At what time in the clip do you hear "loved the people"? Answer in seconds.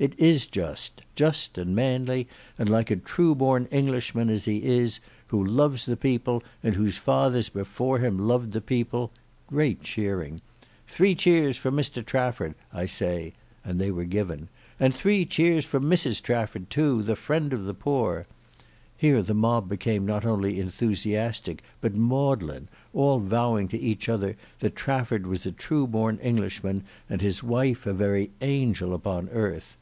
8.18-9.12